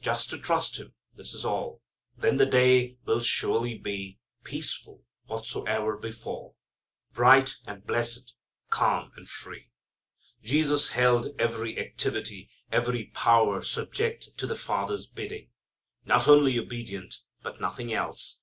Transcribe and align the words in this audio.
Just 0.00 0.30
to 0.30 0.38
trust 0.38 0.76
Him. 0.78 0.94
This 1.16 1.34
is 1.34 1.44
all. 1.44 1.82
Then 2.16 2.36
the 2.36 2.46
day 2.46 2.98
will 3.04 3.18
surely 3.20 3.76
be 3.76 4.20
Peaceful, 4.44 5.02
whatsoe'er 5.26 5.96
befall, 6.00 6.56
Bright 7.12 7.56
and 7.66 7.82
blesséd, 7.82 8.30
calm 8.70 9.10
and 9.16 9.28
free." 9.28 9.72
Jesus 10.40 10.90
held 10.90 11.34
every 11.36 11.80
activity, 11.80 12.48
every 12.70 13.06
power 13.06 13.60
subject 13.62 14.28
to 14.36 14.46
the 14.46 14.54
Father's 14.54 15.08
bidding. 15.08 15.50
Not 16.04 16.28
only 16.28 16.60
obedient, 16.60 17.16
but 17.42 17.60
nothing 17.60 17.92
else. 17.92 18.38